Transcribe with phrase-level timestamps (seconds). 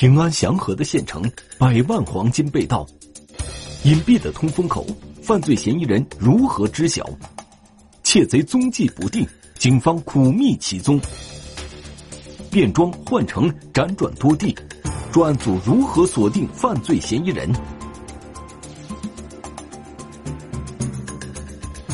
[0.00, 1.22] 平安祥和的县城，
[1.58, 2.86] 百万黄金被盗，
[3.82, 4.86] 隐蔽的通风口，
[5.20, 7.06] 犯罪嫌疑人如何知晓？
[8.02, 9.28] 窃贼踪迹不定，
[9.58, 10.98] 警方苦觅其踪。
[12.50, 14.56] 变装换乘，辗转多地，
[15.12, 17.52] 专案组如何锁定犯罪嫌疑人？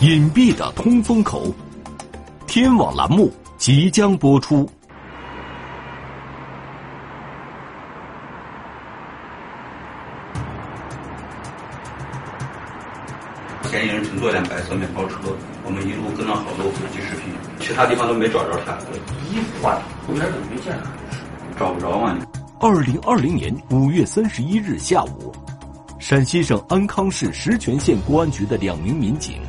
[0.00, 1.52] 隐蔽的通风口，
[2.46, 4.70] 天网栏目即将播出。
[14.66, 15.16] 乘坐辆白色面包车，
[15.64, 18.76] 我们一路跟了好多手机视频，其他地方都没找着他。
[19.30, 20.82] 衣服换了，后边怎么没见着？
[21.56, 22.18] 找不着吗？
[22.58, 25.32] 二零二零年五月三十一日下午，
[26.00, 29.40] 陕西省安康市石泉县公安局的两名民警，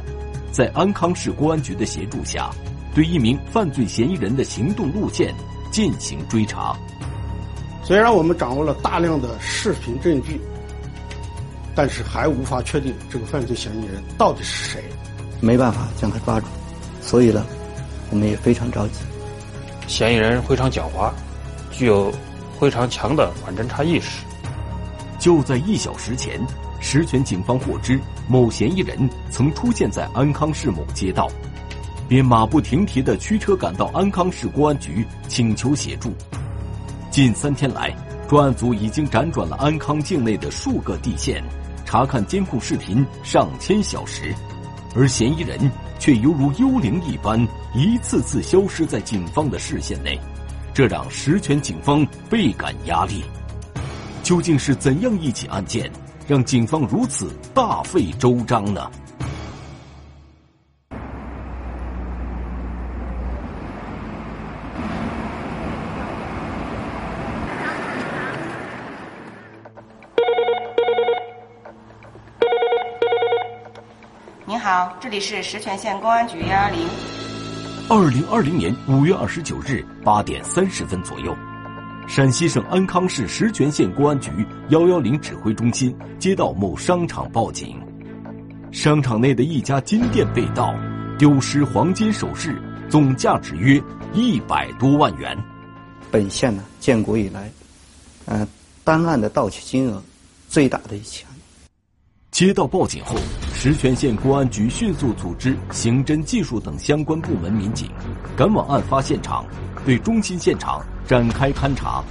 [0.51, 2.51] 在安康市公安局的协助下，
[2.93, 5.33] 对一名犯罪嫌疑人的行动路线
[5.71, 6.75] 进行追查。
[7.83, 10.39] 虽然我们掌握了大量的视频证据。
[11.79, 14.83] 但是还无法确定这个犯罪嫌疑人到底是谁，
[15.39, 16.45] 没办法将他抓住，
[17.01, 17.45] 所以呢，
[18.09, 18.99] 我们也非常着急。
[19.87, 21.11] 嫌疑人非常狡猾，
[21.71, 22.11] 具有
[22.59, 24.23] 非常强的反侦查意识。
[25.19, 26.39] 就在一小时前，
[26.79, 31.27] 石泉警方获知某嫌疑人曾出现在安康市某街道，
[32.07, 36.13] 便马不停蹄的驱车赶到安康市公安局请求协助。
[37.09, 37.95] 近三天来，
[38.27, 41.43] 专案组已经辗转了安康境内的数个地县。
[41.85, 44.35] 查看监控视频上千小时，
[44.97, 45.59] 而嫌疑人
[45.99, 47.39] 却犹如幽灵一般，
[47.75, 50.19] 一次次消失在警方的视线内，
[50.73, 53.23] 这让石泉警方倍感压力。
[54.23, 55.91] 究竟是怎样一起案件，
[56.27, 58.89] 让警方如此大费周章呢？
[74.77, 76.87] 好，这里是石泉县公安局幺幺零。
[77.89, 81.35] 二零二零年五月二十九日八点三十分左右，
[82.07, 84.29] 陕西省安康市石泉县公安局
[84.69, 87.75] 幺幺零指挥中心接到某商场报警，
[88.71, 90.75] 商场内的一家金店被盗，
[91.17, 93.81] 丢失黄金首饰，总价值约
[94.13, 95.35] 一百多万元。
[96.11, 97.51] 本县呢，建国以来，
[98.25, 98.47] 呃，
[98.83, 99.99] 单案的盗窃金额
[100.47, 101.35] 最大的一起案。
[102.29, 103.15] 接到报警后。
[103.59, 107.89] 石泉县公安局迅速组织刑侦、技术等相关部门民警，
[108.35, 109.43] 赶往案发现场，
[109.83, 112.03] 对中心现场展开勘查。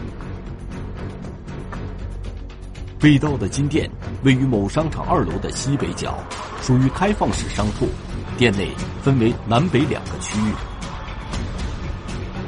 [2.99, 3.89] 被盗的金店
[4.25, 6.19] 位于某商场二楼的西北角，
[6.61, 7.87] 属于开放式商铺，
[8.37, 10.53] 店内分为南北两个区域。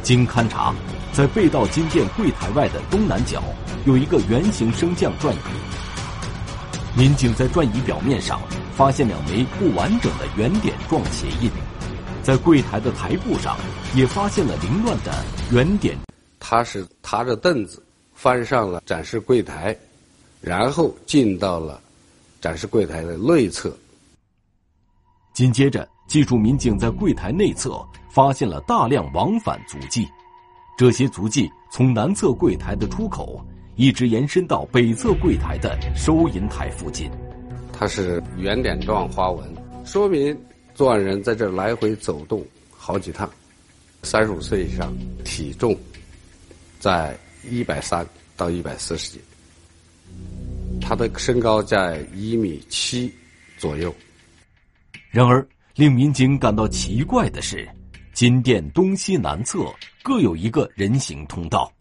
[0.03, 0.75] 经勘查，
[1.13, 3.45] 在被盗金店柜台外的东南角
[3.85, 8.41] 有一个圆形升降转椅，民警在转椅表面上。
[8.78, 11.50] 发现两枚不完整的圆点状鞋印，
[12.22, 13.56] 在柜台的台布上
[13.93, 15.12] 也发现了凌乱的
[15.50, 15.99] 圆点。
[16.39, 17.84] 他是踏着凳子
[18.15, 19.77] 翻上了展示柜台，
[20.41, 21.81] 然后进到了
[22.41, 23.77] 展示柜台的内侧。
[25.34, 30.06] 紧接着，技术民警在柜台内侧发现了大量往返足迹，
[30.77, 33.44] 这些足迹从南侧柜台的出口
[33.75, 37.11] 一直延伸到北侧柜台的收银台附近。
[37.78, 39.49] 它是圆点状花纹，
[39.84, 40.37] 说明
[40.75, 42.44] 作案人在这来回走动
[42.77, 43.31] 好几趟。
[44.03, 44.93] 三十五岁以上，
[45.25, 45.77] 体重
[46.81, 47.17] 在
[47.49, 48.05] 一百三
[48.37, 49.21] 到一百四十斤，
[50.81, 53.12] 他的身高在一米七
[53.59, 53.94] 左右。
[55.11, 55.47] 然而，
[55.77, 57.69] 令民警感到奇怪的是，
[58.12, 59.72] 金店东西南侧
[60.03, 61.72] 各有一个人行通道，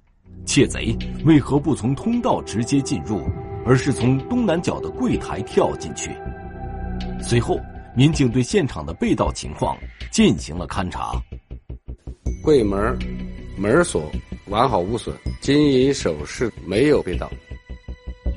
[0.45, 3.27] 窃贼为何不从通道直接进入？
[3.67, 6.11] 而是从东南角的柜台跳进去。
[7.21, 7.59] 随后，
[7.93, 9.77] 民警对现场的被盗情况
[10.09, 11.11] 进行了勘查。
[12.41, 12.97] 柜门
[13.57, 14.09] 门锁
[14.47, 17.29] 完好无损，金银首饰没有被盗。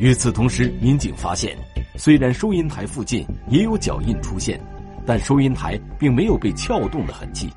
[0.00, 1.56] 与此同时，民警发现，
[1.97, 4.61] 虽然收银台附近也有脚印出现，
[5.06, 7.49] 但收银台并没有被撬动的痕迹。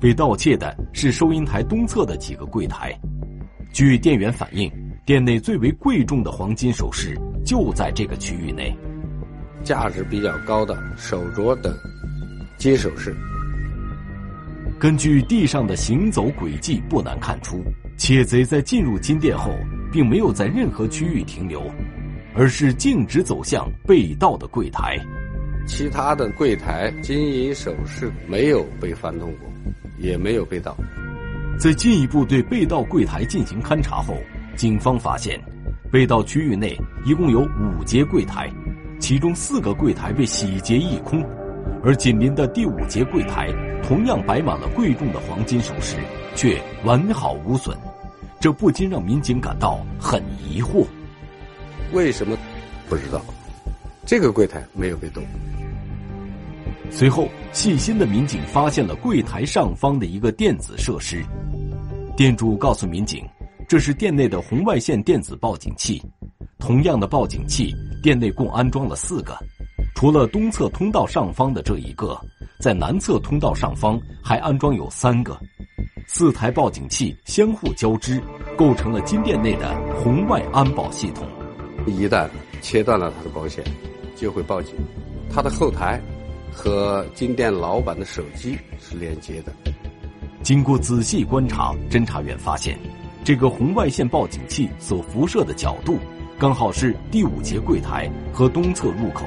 [0.00, 2.98] 被盗窃的是收银台东侧的几个柜台。
[3.70, 4.72] 据店员反映。
[5.06, 8.76] 店内最为贵重的黄金首饰就在这个区域内，
[9.64, 11.74] 价值比较高的手镯等
[12.56, 13.14] 金首饰。
[14.78, 17.62] 根据地上的行走轨迹，不难看出，
[17.96, 19.50] 窃贼在进入金店后，
[19.90, 21.62] 并没有在任何区域停留，
[22.34, 24.96] 而是径直走向被盗的柜台。
[25.66, 29.50] 其他的柜台金银首饰没有被翻动过，
[29.98, 30.76] 也没有被盗。
[31.58, 34.14] 在进一步对被盗柜台进行勘查后。
[34.60, 35.40] 警方发现，
[35.90, 38.52] 被盗区域内一共有五节柜台，
[39.00, 41.24] 其中四个柜台被洗劫一空，
[41.82, 43.48] 而紧邻的第五节柜台
[43.82, 45.96] 同样摆满了贵重的黄金首饰，
[46.36, 47.74] 却完好无损。
[48.38, 50.84] 这不禁让民警感到很疑惑。
[51.94, 52.36] 为什么？
[52.86, 53.18] 不知道。
[54.04, 55.24] 这个柜台没有被动。
[56.90, 61.24] 随后，细心的民警发现了柜台上方的一个电子设施。
[62.14, 63.26] 店主告诉民警，
[63.70, 66.02] 这是店内的红外线电子报警器。
[66.58, 67.72] 同样的报警器，
[68.02, 69.38] 店内共安装了四个，
[69.94, 72.20] 除了东侧通道上方的这一个，
[72.58, 75.38] 在南侧通道上方还安装有三个。
[76.08, 78.20] 四台报警器相互交织，
[78.58, 81.24] 构成了金店内的红外安保系统。
[81.86, 82.28] 一旦
[82.60, 83.62] 切断了他的保险，
[84.16, 84.74] 就会报警。
[85.32, 86.02] 他的后台
[86.50, 89.52] 和金店老板的手机是连接的。
[90.42, 92.76] 经过仔细观察，侦查员发现，
[93.22, 95.98] 这个红外线报警器所辐射的角度，
[96.38, 99.26] 刚好是第五节柜台和东侧入口，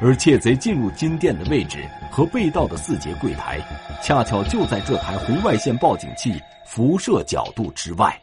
[0.00, 1.78] 而窃贼进入金店的位置
[2.12, 3.60] 和被盗的四节柜台，
[4.02, 8.16] 恰巧就在这台红外线报警器辐射角度之外。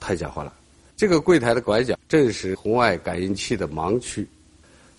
[0.00, 0.52] 太狡猾了！
[0.96, 4.26] 这个柜台的拐角正是红外感应器的盲区。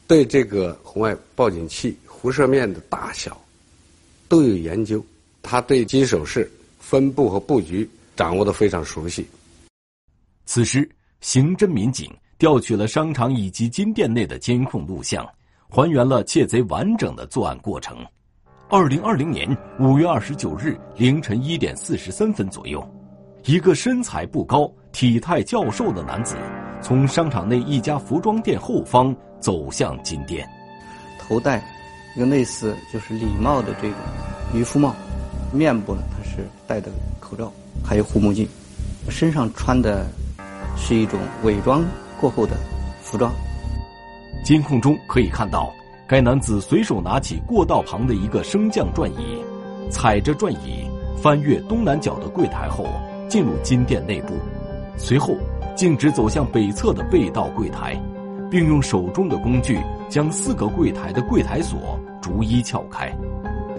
[0.07, 3.38] 对这个红外报警器辐射面的大小
[4.30, 5.06] 都有研究，
[5.44, 6.50] 他对金首饰
[6.80, 7.88] 分布和布局
[8.18, 9.25] 掌握的非常熟悉。
[10.46, 10.90] 此时，
[11.22, 15.25] 刑侦民警调取了商场以及金店内的监控录像，
[15.69, 17.98] 还原了窃贼完整的作案过程。
[18.68, 22.86] 二零二零年五月二十九日凌晨一点四十三分左右，
[23.46, 26.36] 一个身材不高、体态较瘦的男子
[26.81, 29.16] 从商场内一家服装店后方。
[29.40, 30.50] 走向金店，
[31.19, 31.64] 头戴
[32.16, 33.96] 一个类似就是礼帽的这个
[34.52, 34.96] 渔夫帽，
[35.54, 38.47] 面部呢他是戴的口罩，还有护目镜，
[39.09, 40.06] 身上穿的
[40.75, 41.85] 是一种伪装
[42.19, 42.56] 过后的
[43.01, 43.31] 服装。
[44.44, 45.74] 监控中可以看到，
[46.07, 49.41] 该男子随手拿起过道旁的一个升降转椅，
[49.89, 50.89] 踩着转椅
[51.21, 52.85] 翻越东南角的柜台后
[53.29, 54.33] 进入金店内部，
[54.97, 55.35] 随后
[55.75, 58.00] 径直走向北侧的被盗柜台。
[58.50, 59.77] 并用手中的工具
[60.07, 63.13] 将四个柜台的柜台锁逐一撬开。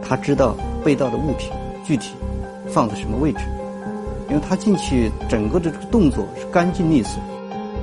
[0.02, 0.54] 他知道
[0.84, 1.50] 被盗的物品
[1.82, 2.12] 具体
[2.66, 3.38] 放在什么位置，
[4.28, 7.22] 因为他进去整个的这个动作是干净利索。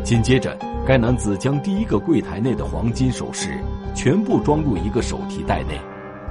[0.04, 0.56] 紧接着，
[0.86, 3.60] 该男子将第一个柜台内的黄金首饰
[3.96, 5.80] 全部装入一个手提袋内，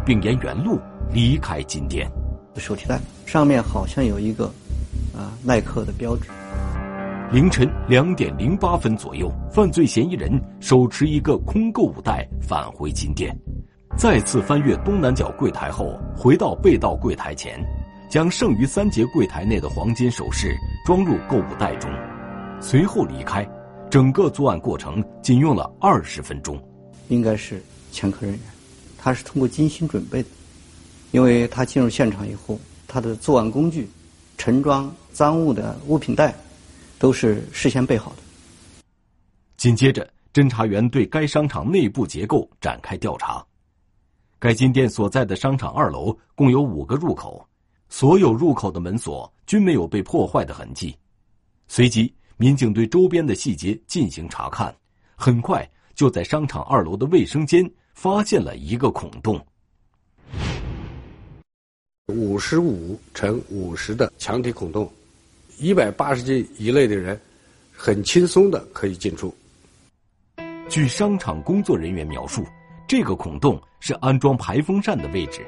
[0.07, 0.79] 并沿原路
[1.13, 2.09] 离开金店。
[2.57, 4.45] 手提袋上面好像有一个
[5.13, 6.31] 啊耐克的标志。
[7.33, 13.37] 凌晨两点零八分左右，犯罪嫌疑人手持一个空购物袋返回金店，
[13.97, 17.59] 再次翻越东南角柜台后，回到被盗柜台前，
[18.15, 21.91] 将剩余三节柜台内的黄金首饰装入购物袋中，
[22.63, 23.45] 随后离开。
[23.91, 26.57] 整个作案过程仅用了二十分钟。
[27.09, 28.41] 应该是前科人员，
[28.97, 30.29] 他是通过精心准备的，
[31.11, 32.57] 因为他进入现场以后，
[32.87, 33.91] 他的作案工具、
[34.39, 36.33] 盛装赃物的物品袋。
[37.01, 38.17] 都是事先备好的。
[39.57, 43.45] 紧接着，侦查员对该商场内部结构展开调查。
[44.39, 47.45] 该金店所在的商场二楼共有五个入口，
[47.97, 50.93] 所有入口的门锁均没有被破坏的痕迹。
[51.69, 54.75] 随即，民警对周边的细节进行查看，
[55.15, 55.65] 很快
[55.95, 57.65] 就在商场二楼的卫生间
[57.95, 59.41] 发现了一个孔洞。
[62.09, 64.93] 五十五乘五十的墙体孔洞。
[65.59, 67.17] 一百八十斤以内的人，
[67.73, 69.33] 很轻松的可以进出。
[70.69, 72.45] 据商场工作人员描述，
[72.89, 75.47] 这个孔洞是安装排风扇的位置，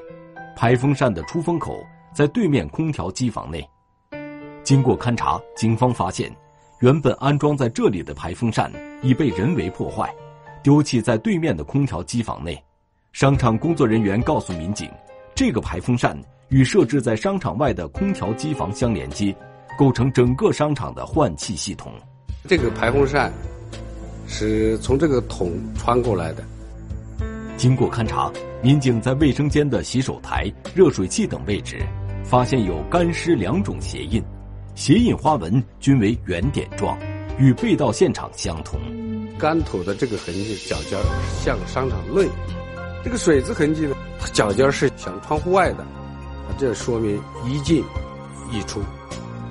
[0.55, 1.85] 排风扇的出风口
[2.17, 3.63] 在对面空调机房内。
[4.65, 6.35] 经过勘查，警方发现，
[6.81, 10.11] 原本安装在这里的排风扇已被人为破坏，
[10.63, 12.59] 丢弃在对面的空调机房内。
[13.13, 14.91] 商场工作人员告诉民警，
[15.35, 16.19] 这个排风扇
[16.49, 19.37] 与设置在商场外的空调机房相连接。
[19.79, 21.93] 构成整个商场的换气系统。
[22.49, 23.31] 这个排风扇
[24.27, 26.43] 是从这个桶穿过来的。
[27.59, 28.33] 经过勘查，
[28.63, 31.83] 民警在卫生间的洗手台、热水器等位置，
[32.29, 34.21] 发现有干湿两种鞋印，
[34.75, 36.99] 鞋印花纹均为圆点状，
[37.39, 38.81] 与被盗现场相同。
[39.39, 40.99] 干土的这个痕迹脚尖
[41.41, 42.29] 向商场内，
[43.05, 45.87] 这个水渍痕迹呢，它角尖是向窗户外的，
[46.59, 47.85] 这说明一进
[48.51, 48.83] 一出。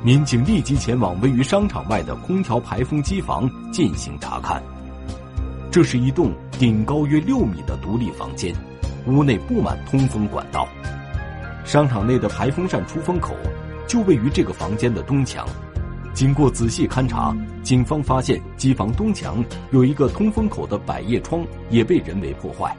[0.04, 4.62] 民警立即前往位于商场外的空调排风机房进行查看。
[5.72, 8.54] 这是一栋顶高约六米的独立房间，
[9.08, 10.68] 屋内布满通风管道。
[11.66, 13.36] 商场内的排风扇出风口
[13.88, 15.48] 就位于这个房间的东墙，
[16.14, 22.76] 经过仔细勘查，警方发现机房东墙有一个通风口的百叶窗也被人为破坏，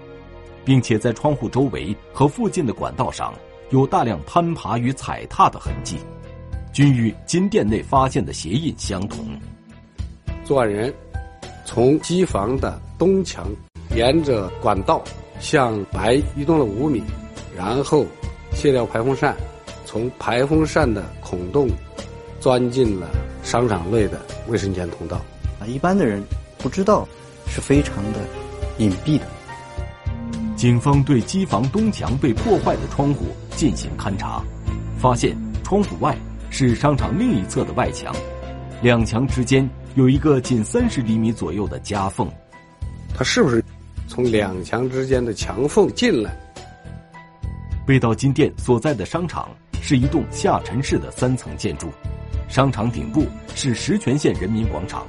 [0.64, 3.34] 并且在窗户周围和附近的管道上
[3.70, 5.98] 有大量攀爬与踩踏的痕迹，
[6.72, 9.26] 均与金店内发现的鞋印相同。
[10.44, 10.94] 作案人
[11.64, 13.48] 从机房的东墙
[13.96, 15.02] 沿着管道
[15.40, 17.02] 向白移动了五米，
[17.56, 18.06] 然后
[18.56, 19.36] 卸掉排风扇，
[19.84, 21.68] 从排风扇的孔洞
[22.40, 23.06] 钻进了
[23.42, 25.18] 商场内的卫生间通道。
[25.60, 26.22] 啊，一般的人
[26.56, 27.06] 不知道，
[27.46, 28.20] 是非常的
[28.78, 29.26] 隐蔽的。
[30.56, 34.42] 警方对机房东墙被破坏的窗户进行勘查，
[34.98, 36.16] 发现窗户外
[36.48, 38.10] 是商场另一侧的外墙，
[38.80, 42.26] 两墙之间有一个近三十厘米左右的夹缝。
[43.14, 43.62] 他是不是
[44.08, 46.34] 从两墙之间的墙缝进来？
[47.86, 49.48] 被盗金店所在的商场
[49.80, 51.88] 是一栋下沉式的三层建筑，
[52.48, 53.24] 商场顶部
[53.54, 55.06] 是石泉县人民广场，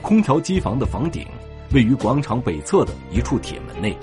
[0.00, 1.26] 空调机房的房顶
[1.72, 3.94] 位于广场北侧的一处铁门内。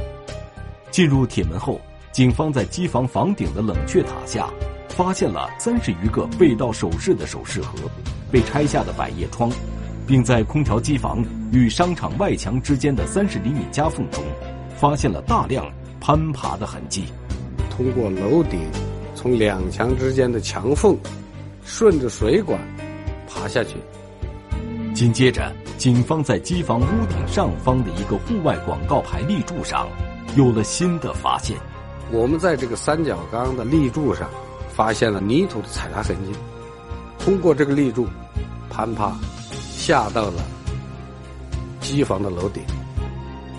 [0.91, 4.47] 进入铁门后，警方在机房房顶的冷却塔下，
[4.89, 7.73] 发现了三十余个被盗首饰的首饰盒，
[8.31, 9.51] 被拆下的百叶窗，
[10.05, 14.23] 并在空调机房与商场外墙之间的三十厘米夹缝中，
[14.77, 15.65] 发现了大量
[15.99, 17.05] 攀爬的痕迹。
[17.75, 18.69] 通过楼顶，
[19.15, 20.95] 从两墙之间的墙缝，
[21.65, 22.59] 顺着水管
[23.27, 23.77] 爬下去。
[24.93, 29.89] 紧接着，警方在机房屋顶上方的一个户外广告牌立柱上，
[30.35, 31.57] 有了新的发现。
[32.11, 34.29] 我们在这个三角钢的立柱上，
[34.75, 36.31] 发现了泥土的踩踏痕迹。
[37.17, 38.07] 通过这个立柱，
[38.69, 39.17] 攀爬
[39.51, 40.43] 下到了
[41.79, 42.61] 机房的楼顶。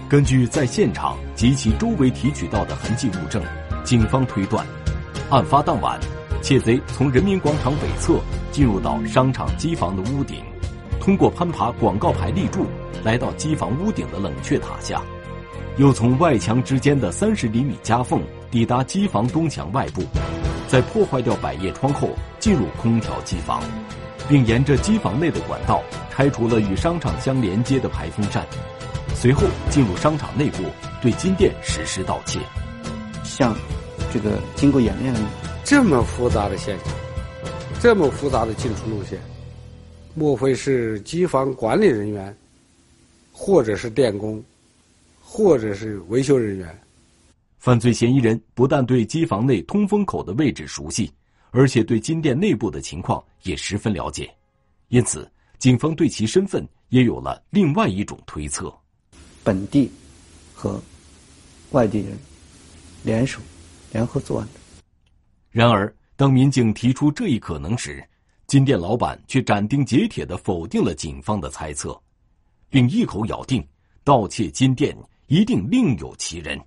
[0.08, 3.42] 根据在现场及其周围提取到的痕迹物证。
[3.84, 4.66] 警方推断，
[5.28, 6.00] 案发当晚，
[6.40, 8.18] 窃贼从人民广场北侧
[8.50, 10.42] 进入到商场机房的屋顶，
[11.00, 12.66] 通过攀爬广告牌立柱，
[13.04, 15.02] 来到机房屋顶的冷却塔下，
[15.76, 20.02] 又从外墙之间的三十厘米夹缝抵达机房东墙外部，
[20.66, 23.62] 在破坏掉百叶窗后进入空调机房，
[24.30, 28.46] 并沿着机房内的管道拆除了与商场相连接的排风扇，
[29.14, 30.62] 随后进入商场内部
[31.02, 32.38] 对金店实施盗窃。
[33.22, 33.56] 像
[34.14, 35.20] 这个经过演练的
[35.64, 36.94] 这么复杂的现象，
[37.80, 39.18] 这么复杂的进出路线，
[40.14, 42.32] 莫非是机房管理人员，
[43.32, 44.40] 或者是电工，
[45.20, 46.80] 或者是维修人员？
[47.58, 51.12] 犯罪嫌疑人不但对机房内通风口的位置熟悉，
[51.50, 54.32] 而且对金店内部的情况也十分了解，
[54.90, 55.28] 因此
[55.58, 58.72] 警方对其身份也有了另外一种推测：
[59.42, 59.90] 本地
[60.54, 60.80] 和
[61.72, 62.16] 外地人。
[63.02, 63.38] 联手，
[63.94, 64.60] 联合作案的。
[65.50, 68.04] 然而，当民警提出这一可能时，
[68.48, 71.96] 金店老板却斩钉截铁的否定了警方的猜测，
[72.68, 73.64] 并一口咬定
[74.02, 74.96] 盗窃金店
[75.28, 76.60] 一定另有其人。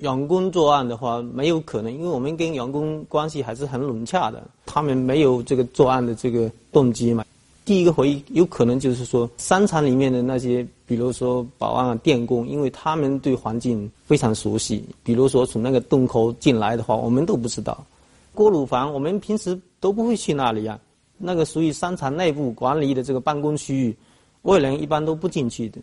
[0.00, 7.24] 员工作案的话，没有可能，因为我们跟员工关系还是很融洽的，他们没有这个作案的这个动机嘛。
[7.70, 14.84] 第一个回忆有可能就是说，商场里面的那些，比如说保安、电工，因为他们对环境非常熟悉。
[15.04, 17.86] 比如说从那个洞口进来的话，我们都不知道。
[18.34, 20.76] 锅炉房我们平时都不会去那里啊，
[21.16, 23.96] 那个属于商场内部管理的这个办公区域，
[24.42, 25.80] 外人一般都不进去的。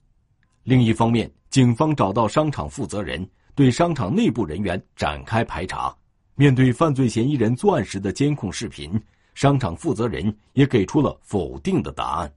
[0.64, 3.26] 另一方面，警方找到商场负责人，
[3.56, 5.96] 对商场内部人员展开排查。
[6.36, 8.92] 面对犯罪嫌疑人作案时的监控视频。
[9.38, 12.34] 商场负责人也给出了否定的答案。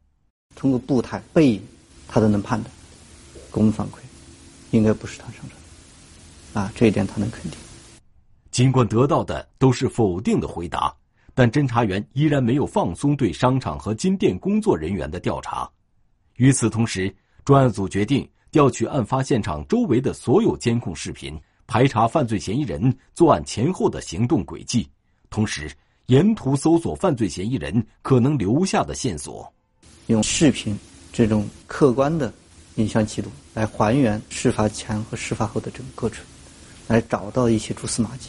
[0.55, 1.63] 通过步态、背影，
[2.07, 2.71] 他都能判断。
[3.51, 4.01] 给我们反馈，
[4.71, 6.61] 应该不是他上车。
[6.61, 7.53] 啊，这一点他能肯定。
[8.51, 10.95] 尽管得到的都是否定的回答，
[11.33, 15.67] 但侦查员依然没有放松对商场和金店工作人员的调查。
[16.37, 17.11] 与此同时，
[17.47, 24.87] 专案组决定调取案发现场周围的所有监控视频，排查犯罪嫌疑人作案前后的行动轨迹，
[25.31, 25.73] 同时。
[26.11, 29.49] 沿途搜索犯罪嫌疑人可能留下的线索，
[30.09, 30.77] 用视频
[31.13, 32.35] 这种客观的
[32.75, 36.25] 影像记录来还原事发前和事发后的整个过程，
[36.89, 38.29] 来找到一些蛛丝马迹。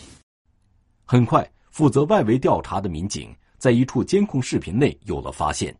[1.05, 5.75] 很快，负责外围调查的民警在一处监控视频内有了发现，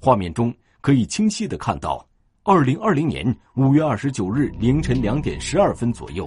[0.00, 2.08] 画面中可以清晰的看到，
[2.42, 6.26] 二零二零年五月二十九日凌晨两点十二分左右，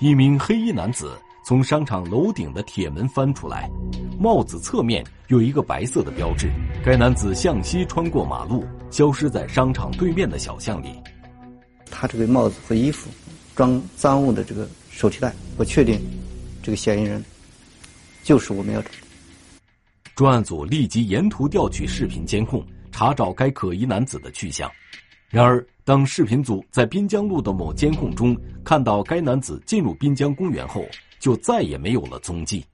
[0.00, 1.16] 一名黑衣男子。
[1.44, 3.68] 从商场楼顶的铁门翻出来，
[4.16, 6.48] 帽子侧面有一个白色的标志。
[6.84, 10.94] 该男子向西穿过马路，消失在商场对面的小巷里。
[11.90, 13.10] 他这个帽子和衣服
[13.56, 16.00] 装赃物的这个手提袋，我确定
[16.62, 17.22] 这个嫌疑人
[18.22, 18.88] 就是我们要找。
[20.14, 24.70] 专案组立即沿途调取视频监控，查找该可疑男子的去向。
[25.28, 30.84] 然而，当视频组在滨江路的某监控中看到该男子进入滨江公园后，
[31.22, 32.64] 就再也没有了踪迹。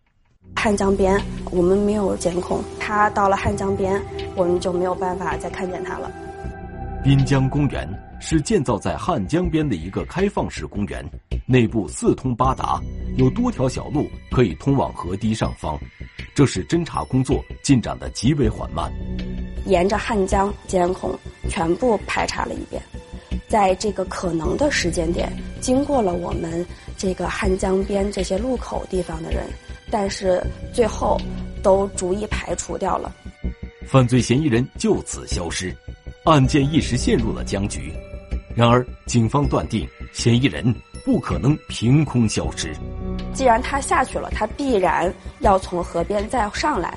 [0.56, 4.02] 汉江边我们没有监控，他到了汉江边，
[4.34, 6.10] 我们就没有办法再看见他了。
[7.04, 7.86] 滨江公园
[8.18, 11.04] 是建造在汉江边的一个开放式公园，
[11.46, 12.80] 内部四通八达，
[13.18, 15.78] 有多条小路可以通往河堤上方，
[16.34, 18.90] 这使侦查工作进展的极为缓慢。
[19.66, 21.14] 沿着汉江监控
[21.50, 22.82] 全部排查了一遍，
[23.46, 26.66] 在这个可能的时间点，经过了我们
[26.98, 29.46] 这个汉江边这些路口地方的人，
[29.90, 30.42] 但是
[30.74, 31.16] 最后
[31.62, 33.14] 都逐一排除掉了。
[33.86, 35.74] 犯罪嫌疑人就此消失。
[36.24, 37.90] 案件一时陷入了僵局，
[38.54, 40.74] 然而警方断定嫌疑人
[41.04, 42.74] 不可能凭空消失。
[43.32, 46.92] 既然他下去了，他必然要从河边再上来。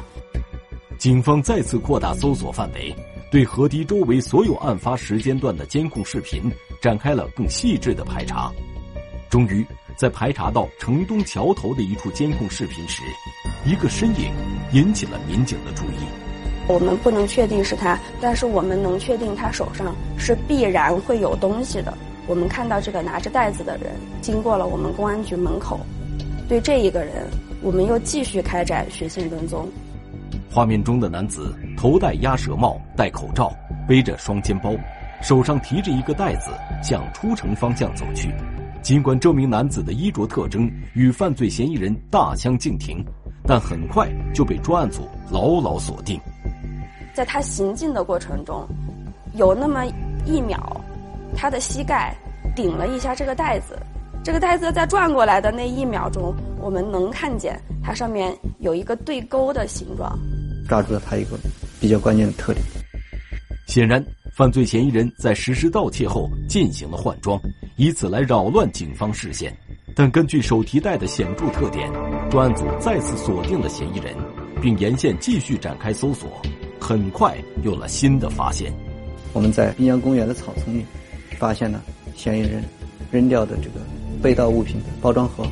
[0.97, 2.93] 警方再次扩大搜索范围，
[3.31, 8.51] 对河堤周围所有案发时间段的监控视频展开了更细致的排查。
[9.29, 9.65] 终于，
[10.01, 13.03] 在排查到城东桥头的一处监控视频时，
[13.63, 14.31] 一个身影
[14.71, 16.07] 引起了民警的注意。
[16.67, 21.95] 我们不能确定是他，但是我们能确定他手上是必然会有东西的。
[22.25, 23.91] 我们看到这个拿着袋子的人
[24.21, 25.79] 经过了我们公安局门口，
[26.49, 27.27] 对这一个人，
[27.61, 29.69] 我们又继续开展寻线跟踪。
[30.49, 33.53] 画面中的男子头戴鸭舌帽、戴口罩，
[33.87, 34.73] 背着双肩包，
[35.21, 36.49] 手上提着一个袋子，
[36.81, 38.33] 向出城方向走去。
[38.81, 43.03] 尽管这名男子的衣着特征与犯罪嫌疑人大相径庭，
[43.45, 46.19] 但很快就被专案组牢牢锁定。
[47.13, 48.67] 在他行进的过程中，
[49.35, 49.85] 有那么
[50.25, 50.81] 一秒，
[51.35, 52.15] 他的膝盖
[52.55, 53.77] 顶了一下这个袋子，
[54.23, 60.17] 这个袋子在转过来的那一秒钟，我们能看见它上面有一个对勾的形状，
[60.67, 61.37] 抓住了他一个
[61.79, 62.65] 比较关键的特点。
[63.67, 67.39] 显然，犯罪嫌疑人在实施盗窃后进行了换装，
[67.75, 69.53] 以此来扰乱警方视线。
[69.93, 71.91] 但根据手提袋的显著特点，
[72.29, 74.15] 专案组再次锁定了嫌疑人，
[74.61, 76.41] 并沿线继续展开搜索。
[76.79, 78.73] 很快有了新的发现，
[79.33, 80.85] 我们在滨江公园的草丛里
[81.37, 81.83] 发现了
[82.15, 82.63] 嫌疑人
[83.11, 83.85] 扔掉的这个
[84.23, 85.45] 被盗物品的包装盒。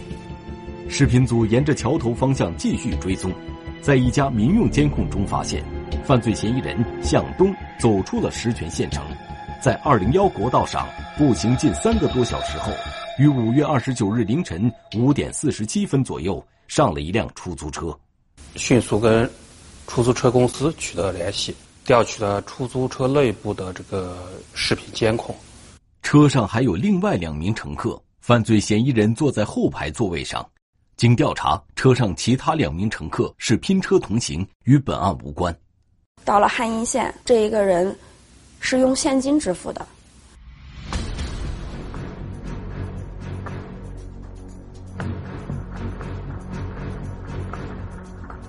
[0.87, 3.29] 视频组沿着桥头方向继续追踪，
[3.81, 5.61] 在一家民用监控中发现，
[6.03, 9.03] 犯罪嫌疑人向东走出了石泉县城，
[9.61, 12.71] 在二零幺国道上步行近三个多小时后，
[13.17, 17.97] 于五月二十九日凌晨五点四十七分左右上了一辆出租车，
[18.55, 19.29] 迅速跟。
[19.87, 25.35] 出租车公司取得了联系，调取了出租车内部的这个视频监控。
[26.03, 30.47] 车上还有另外两名乘客，犯罪嫌疑人坐在后排座位上。
[30.95, 35.51] 经调查，车上其他两名乘客是拼车同行，与本案无关。
[36.23, 37.95] 到了汉阴县，这一个人
[38.59, 39.85] 是用现金支付的。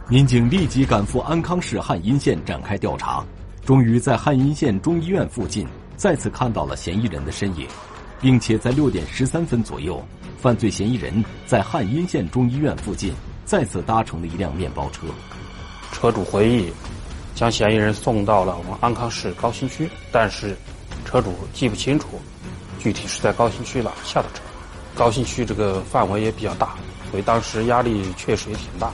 [0.08, 3.24] 民警立即赶赴安康市汉阴县展开调查，
[3.64, 5.64] 终于在汉阴县中医院附近
[5.96, 7.64] 再次看到了嫌疑人的身影，
[8.20, 10.04] 并且在六点十三分左右，
[10.36, 15.06] 犯罪嫌疑人在汉阴县中医院附近再次搭乘了一辆面包车。
[15.92, 16.72] 车主回忆，
[17.40, 20.54] 将嫌疑人送到了我们安康市高新区，但是
[21.06, 22.06] 车主记不清楚
[22.78, 24.42] 具体是在高新区哪下的车。
[24.94, 26.74] 高新区这个范围也比较大，
[27.10, 28.92] 所以当时压力确实也挺大。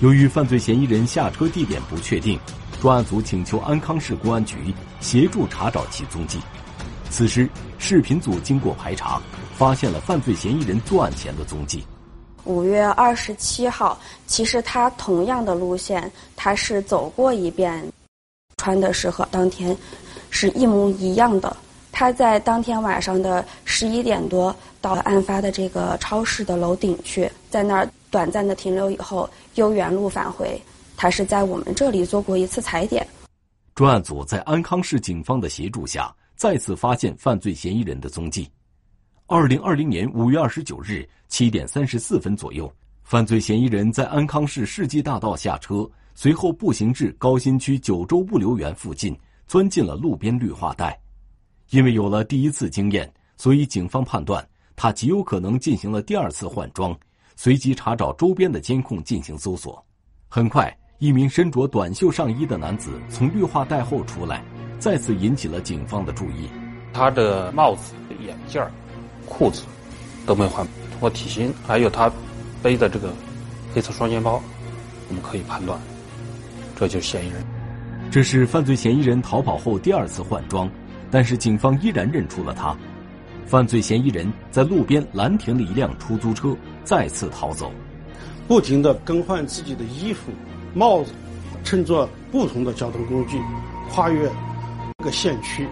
[0.00, 2.40] 由于犯罪嫌疑人下车地点不确定，
[2.80, 6.38] 专案组请求安康市公安局协助查找其踪迹。
[7.10, 7.46] 此时，
[7.78, 9.20] 视频组经过排查，
[9.58, 11.84] 发现了犯罪嫌疑人作案前的踪迹。
[12.44, 17.84] 五月二十七号，其实他同样的路线，他是走过一遍，
[18.56, 19.76] 穿的是和当天
[20.30, 21.56] 是一模一样的。
[21.90, 27.88] 他在当天晚上的十一点多到案发的这个超市的楼顶去，在那儿。
[28.12, 30.60] 短暂的停留以后，又原路返回。
[30.98, 33.08] 他是在我们这里做过一次踩点。
[33.74, 38.46] 专案组在安康市警方的协助下，再次发现犯罪嫌疑人的踪迹。
[39.32, 42.70] 二零二零年五月二十九日七点三十四分左右，
[43.02, 51.00] 犯罪嫌疑人在安康市世纪大道下车，随后步行至高新区九州物流园附近，钻进了路边绿化带。
[51.70, 56.94] 因为有了第一次经验，所以警方判断他极有可能进行了第二次换装。
[57.34, 59.82] 随即查找周边的监控进行搜索，
[60.28, 64.44] 很快，一名身着短袖上衣的男子从绿化带后出来，
[64.78, 66.50] 再次引起了警方的注意。
[66.92, 68.62] 他的帽子、眼镜、
[69.26, 69.62] 裤子
[70.26, 72.10] 都没换，通过体型还有他
[72.62, 73.12] 背的这个
[73.74, 74.42] 黑色双肩包，
[75.08, 75.78] 我们可以判断，
[76.76, 77.44] 这就是嫌疑人。
[78.10, 80.70] 这是犯罪嫌疑人逃跑后第二次换装，
[81.10, 82.76] 但是警方依然认出了他。
[83.46, 87.72] 犯罪嫌疑人在路边拦停了一辆出租车，再次逃走，
[88.48, 90.30] 不停的更换自己的衣服、
[90.74, 91.12] 帽子，
[91.64, 93.38] 乘坐不同的交通工具，
[93.90, 94.26] 跨越
[94.98, 95.66] 各个县区。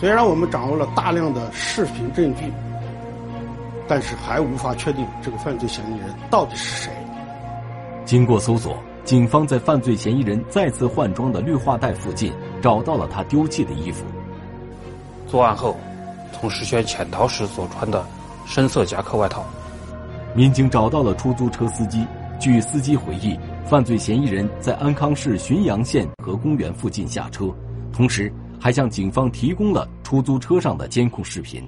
[0.00, 2.50] 虽然我们掌握了大量的视频证据，
[3.86, 6.90] 但是还无法确定这个犯罪嫌疑人到底是谁。
[8.06, 8.74] 经过搜索。
[9.02, 12.32] 警方在犯罪嫌疑人再次换装的绿化带附近
[12.62, 14.04] 找到了他丢弃的衣服。
[15.26, 15.76] 作案后，
[16.30, 18.06] 从石轩潜逃时所穿的
[18.46, 19.44] 深色夹克外套。
[20.34, 22.06] 民警找到了出租车司机。
[22.38, 23.36] 据司机回忆，
[23.66, 27.46] 犯罪嫌疑人在安康市旬阳县河公园附近下车，
[27.92, 31.66] 同时还向警方提供了出租车上的监控视频。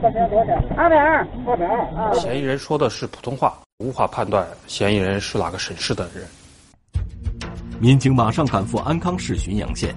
[0.00, 0.52] 多少多少？
[0.76, 2.14] 二百二，二百二。
[2.14, 6.24] 嫌疑人说的是普通话，无法判断嫌疑人是哪个省市的人。
[7.78, 9.94] 民警马上赶赴安康市旬阳县，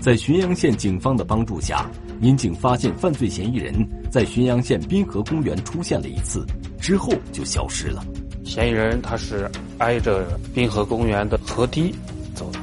[0.00, 3.74] 在旬阳县警方的帮助下，民警发现犯罪嫌疑人
[4.10, 6.46] 在旬阳县滨河公园出现了一次，
[6.80, 8.02] 之后就消失了。
[8.44, 11.94] 嫌疑人他是挨着滨河公园的河堤
[12.34, 12.58] 走的，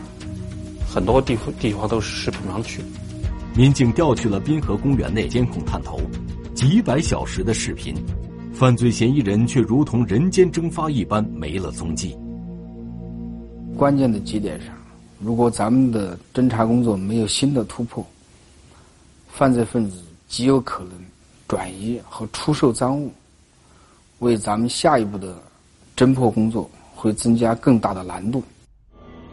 [0.88, 2.82] 很多地方地方都是视频盲区。
[3.54, 6.00] 民警调取了滨河公园内监控探头，
[6.56, 7.94] 几百小时的视频，
[8.54, 12.18] 犯罪嫌疑人却如同人间蒸发一般没了踪迹。
[13.76, 14.74] 关键的节点上，
[15.20, 18.06] 如果咱们的侦查工作没有新的突破，
[19.28, 20.94] 犯罪分子极有可能
[21.46, 23.12] 转移和出售赃物，
[24.20, 25.36] 为咱们下一步的
[25.98, 28.42] 侦破工作会增加更大的难度。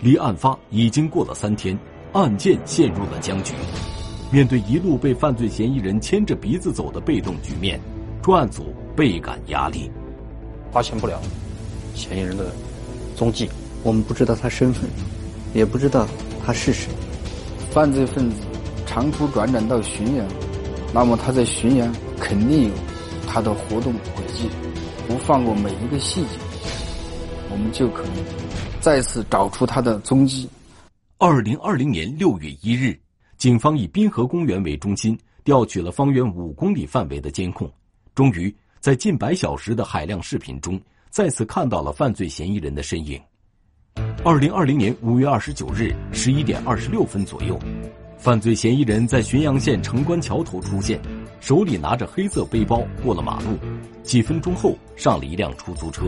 [0.00, 1.78] 离案发已经过了三天，
[2.14, 3.52] 案件陷入了僵局。
[4.30, 7.80] 面对一路被犯罪嫌疑人牵着鼻子走的被动局面，
[8.22, 9.90] 专案组倍感压力，
[10.70, 11.18] 发现不了
[11.94, 12.52] 嫌疑人的
[13.16, 13.48] 踪迹。
[13.82, 14.88] 我们不知道他身份，
[15.54, 16.06] 也不知道
[16.44, 16.90] 他是谁。
[17.70, 18.36] 犯罪分子
[18.86, 20.26] 长途转转到浔阳，
[20.92, 22.74] 那么他在浔阳肯定有
[23.26, 24.50] 他的活动轨迹，
[25.06, 26.38] 不放过每一个细节，
[27.50, 28.12] 我们就可能
[28.80, 30.46] 再次找出他的踪迹。
[31.16, 32.98] 二零二零年六月一日，
[33.38, 37.72] 警方以滨河公园为中心，调取了方圆五公里范围的监控，
[38.12, 43.20] 终于在近百小时的海量视频中，再次看到了犯罪嫌疑人的身影。
[44.24, 47.56] 二零二零年五月二十九日十一点二十六分左右，
[48.18, 51.00] 犯罪嫌疑人在浔阳县城关桥头出现，
[51.40, 53.56] 手里拿着黑色背包过了马路。
[54.02, 56.06] 几分钟后，上了一辆出租车。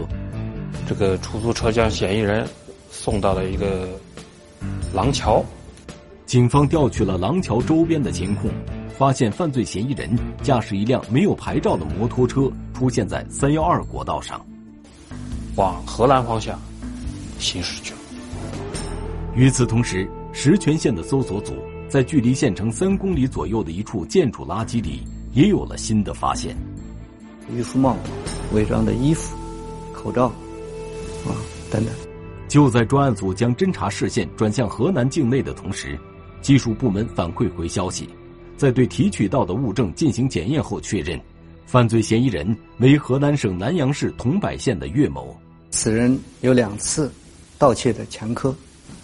[0.84, 2.44] 这个出租车将嫌疑人
[2.90, 3.88] 送到了一个
[4.92, 5.44] 廊桥。
[6.30, 8.48] 警方调取了廊桥周边的监控，
[8.96, 10.08] 发现犯罪嫌疑人
[10.44, 14.40] 驾驶一辆没有牌照的摩托车出现在三幺二国道上，
[15.56, 16.56] 往河南方向。
[17.40, 17.98] 行驶去了。
[19.34, 21.56] 与此同时，石泉县的搜索组
[21.88, 26.56] 在距离县城三公里左右的一处建筑垃圾里也有了新的发现：
[27.52, 27.96] 渔夫帽、
[28.54, 29.36] 伪装的衣服、
[29.92, 30.26] 口罩，
[31.26, 31.34] 啊，
[31.72, 31.92] 等等。
[32.46, 35.98] 就在专案组将侦查视线转向河南境内的同时，
[36.40, 38.08] 技术部门反馈回消息，
[38.56, 41.20] 在对提取到的物证进行检验后，确认
[41.66, 45.38] 犯罪嫌疑人为河南省南阳市桐柏县的岳某。
[45.70, 47.12] 此人有两次
[47.58, 48.54] 盗窃的前科，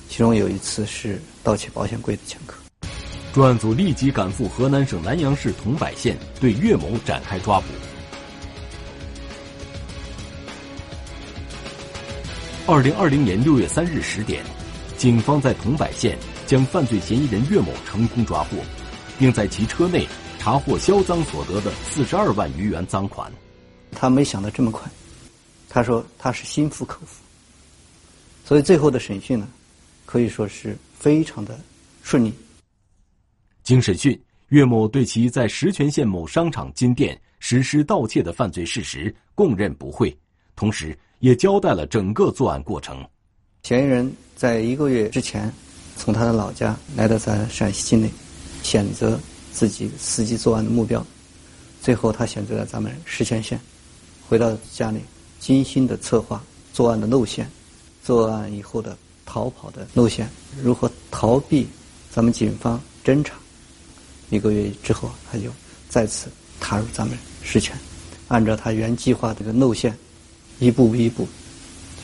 [0.09, 2.57] 其中有一次是盗窃保险柜的前科。
[3.33, 7.67] 专案组立即赶赴河南省南阳市桐柏县，对岳某展开抓捕。
[12.67, 14.43] 二零二零年六月三日十点，
[14.97, 18.57] 警方在桐柏县将犯罪嫌疑人岳某成功抓获，
[19.19, 20.07] 并在其车内
[20.39, 23.31] 查获销赃所得的四十二万余元赃款。
[23.91, 24.89] 他没想到这么快。
[25.69, 27.23] 他说他是心服口服，
[28.45, 29.47] 所以最后的审讯呢，
[30.07, 31.59] 可以说是非常的
[32.03, 32.33] 顺利。
[33.63, 40.17] 经审讯，岳某对其在石泉县某商场金店实施盗窃的犯罪事实供认不讳，
[40.55, 43.05] 同时也交代了整个作案过程。
[43.65, 45.53] 嫌疑人在一个月之前，
[45.97, 48.11] 从他的老家来到咱陕西境内，
[48.63, 49.19] 选择
[49.53, 51.05] 自己伺机作案的目标，
[51.83, 53.61] 最后他选择了咱们石泉县，
[54.29, 55.01] 回到家里。
[55.39, 57.49] 精心的策划作案的路线，
[58.03, 60.29] 作案以后的逃跑的路线，
[60.61, 61.69] 如何逃避
[62.11, 63.37] 咱们警方侦查？
[64.31, 65.51] 一个月之后，他就
[65.89, 66.29] 再次
[66.59, 67.79] 踏入咱们石泉，
[68.29, 69.97] 按照他原计划这个路线，
[70.59, 71.29] 一步一步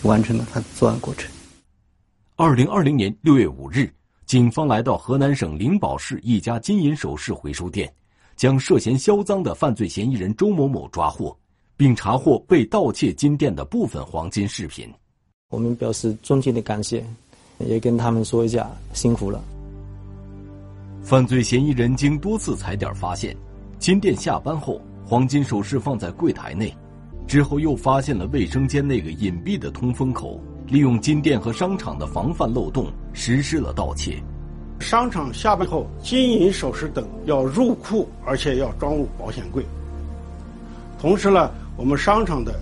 [0.02, 1.28] 完成了他的作案过程。
[2.44, 3.88] 二零二零年六月五日，
[4.26, 7.88] 警方来到河南省灵宝市一家金银首饰回收店，
[8.34, 11.38] 将涉嫌销赃的犯罪嫌疑人周某某抓获。
[11.76, 14.92] 并查获被盗窃金店的部分黄金饰品。
[15.50, 17.04] 我们表示衷心的感谢，
[17.60, 19.40] 也跟他们说一下，辛苦了。
[21.00, 23.36] 犯罪嫌疑人经多次踩点发现，
[23.78, 26.76] 金店下班后黄金首饰放在柜台内，
[27.24, 34.22] 之后又发现了卫生间那个隐蔽的通风口，利用金店和商场的防范漏洞实施了盗窃。
[34.80, 39.64] 商场下班后，金银首饰等要入库，而且要装入保险柜。
[40.98, 42.54] 同时呢，我们商场的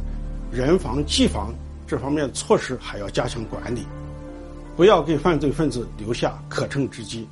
[0.52, 1.54] 人防、技防
[1.86, 3.86] 这方面措施还要加强管理，
[4.76, 7.26] 不要给犯罪分子留下可乘之机。